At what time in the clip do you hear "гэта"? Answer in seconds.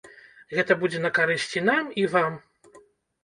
0.59-0.77